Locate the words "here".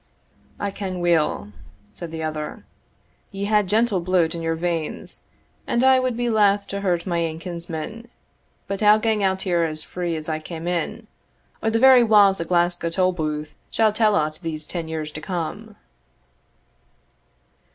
9.43-9.61